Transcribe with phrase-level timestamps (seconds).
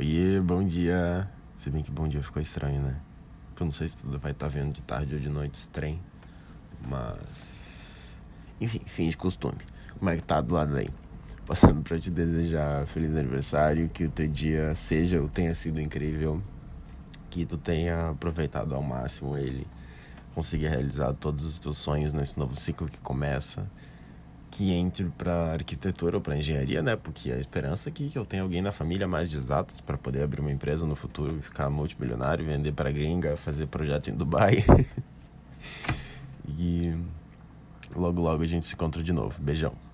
[0.00, 1.28] Oiê, bom dia.
[1.54, 2.96] Se bem que bom dia ficou estranho, né?
[3.60, 5.68] Eu não sei se tu vai estar tá vendo de tarde ou de noite esse
[5.68, 6.00] trem.
[6.88, 8.08] Mas.
[8.58, 9.58] Enfim, fim de costume.
[9.98, 10.88] Como é que tá do lado aí?
[11.44, 16.40] Passando pra te desejar feliz aniversário, que o teu dia seja ou tenha sido incrível,
[17.28, 19.66] que tu tenha aproveitado ao máximo ele,
[20.34, 23.66] conseguir realizar todos os teus sonhos nesse novo ciclo que começa
[24.50, 26.96] que entre para arquitetura ou para engenharia, né?
[26.96, 30.22] Porque a esperança é que eu tenha alguém na família mais de exatas para poder
[30.22, 34.64] abrir uma empresa no futuro, ficar multimilionário, vender para gringa, fazer projeto em Dubai.
[36.58, 36.94] e
[37.94, 39.40] logo logo a gente se encontra de novo.
[39.40, 39.89] Beijão.